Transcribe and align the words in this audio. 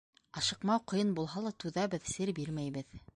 Ашыҡмау 0.39 0.81
ҡыйын 0.93 1.11
булһа 1.19 1.45
ла, 1.49 1.53
түҙәбеҙ, 1.65 2.11
сер 2.15 2.33
бирмәйбеҙ. 2.41 3.01